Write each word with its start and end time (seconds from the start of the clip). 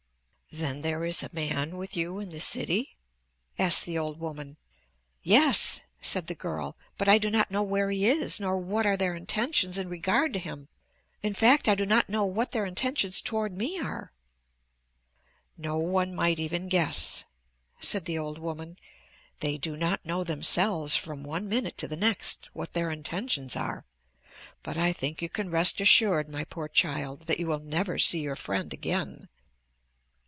"Then 0.53 0.81
there 0.81 1.05
is 1.05 1.23
a 1.23 1.29
man 1.31 1.77
with 1.77 1.95
you 1.95 2.19
in 2.19 2.31
the 2.31 2.41
city?" 2.41 2.97
asked 3.57 3.85
the 3.85 3.97
old 3.97 4.19
woman. 4.19 4.57
"Yes," 5.23 5.79
said 6.01 6.27
the 6.27 6.35
girl, 6.35 6.75
"but 6.97 7.07
I 7.07 7.17
do 7.19 7.29
not 7.29 7.51
know 7.51 7.63
where 7.63 7.89
he 7.89 8.05
is 8.05 8.37
nor 8.37 8.57
what 8.57 8.85
are 8.85 8.97
their 8.97 9.15
intentions 9.15 9.77
in 9.77 9.87
regard 9.87 10.33
to 10.33 10.39
him. 10.39 10.67
In 11.23 11.33
fact, 11.33 11.69
I 11.69 11.73
do 11.75 11.85
not 11.85 12.09
know 12.09 12.25
what 12.25 12.51
their 12.51 12.65
intentions 12.65 13.21
toward 13.21 13.55
me 13.55 13.79
are." 13.79 14.11
"No 15.57 15.77
one 15.77 16.13
might 16.13 16.37
even 16.37 16.67
guess," 16.67 17.23
said 17.79 18.03
the 18.03 18.17
old 18.17 18.37
woman. 18.37 18.75
"They 19.39 19.57
do 19.57 19.77
not 19.77 20.05
know 20.05 20.25
themselves 20.25 20.97
from 20.97 21.23
one 21.23 21.47
minute 21.47 21.77
to 21.77 21.87
the 21.87 21.95
next 21.95 22.49
what 22.51 22.73
their 22.73 22.91
intentions 22.91 23.55
are, 23.55 23.85
but 24.63 24.75
I 24.77 24.91
think 24.91 25.21
you 25.21 25.29
can 25.29 25.49
rest 25.49 25.79
assured, 25.79 26.27
my 26.27 26.43
poor 26.43 26.67
child, 26.67 27.21
that 27.27 27.39
you 27.39 27.47
will 27.47 27.59
never 27.59 27.97
see 27.97 28.19
your 28.19 28.35
friend 28.35 28.73
again." 28.73 29.29